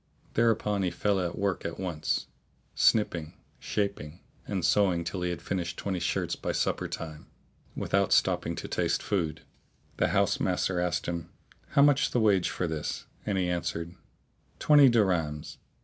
Thereupon 0.33 0.81
he 0.81 0.89
fell 0.89 1.17
to 1.19 1.37
work 1.37 1.63
at 1.63 1.79
once, 1.79 2.25
snipping, 2.73 3.35
shaping 3.59 4.19
and 4.47 4.65
sewing 4.65 5.03
till 5.03 5.21
he 5.21 5.29
had 5.29 5.43
finished 5.43 5.77
twenty 5.77 5.99
shirts 5.99 6.35
by 6.35 6.53
supper 6.53 6.87
time, 6.87 7.27
without 7.75 8.11
stopping 8.11 8.55
to 8.55 8.67
taste 8.67 9.03
food. 9.03 9.41
The 9.97 10.07
house 10.07 10.39
master 10.39 10.79
asked 10.79 11.05
him, 11.05 11.29
"How 11.75 11.83
much 11.83 12.09
the 12.09 12.19
wage 12.19 12.49
for 12.49 12.65
this?"; 12.65 13.05
and 13.27 13.37
he 13.37 13.47
answered, 13.47 13.93
"Twenty 14.57 14.89
dirhams." 14.89 15.57